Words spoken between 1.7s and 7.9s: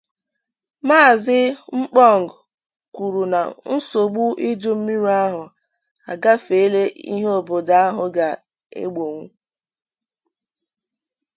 Mkpong kwuru na nsogbu ijummiri ahụ agafeela ihe obodo